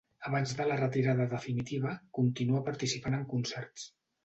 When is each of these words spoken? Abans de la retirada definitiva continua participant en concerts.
Abans 0.27 0.53
de 0.61 0.65
la 0.71 0.77
retirada 0.79 1.27
definitiva 1.35 1.93
continua 2.21 2.65
participant 2.71 3.21
en 3.21 3.31
concerts. 3.37 3.89